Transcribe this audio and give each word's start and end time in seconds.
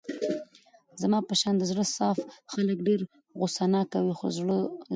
زما 1.01 1.19
په 1.27 1.33
شان 1.41 1.55
د 1.57 1.63
زړه 1.71 1.85
صاف 1.95 2.17
خلګ 2.51 2.77
ډېر 2.87 3.01
غوسه 3.39 3.65
ناکه 3.73 3.99
وي 4.05 4.13
خو 4.19 4.27
زړه 4.37 4.55
روغ. 4.65 4.69